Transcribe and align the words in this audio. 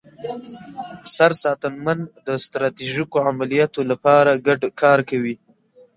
سرساتنمن 1.15 1.99
د 2.27 2.27
ستراتیژیکو 2.43 3.17
عملیاتو 3.29 3.81
لپاره 3.91 4.41
ګډ 4.47 4.61
کار 4.81 4.99
کوي. 5.09 5.35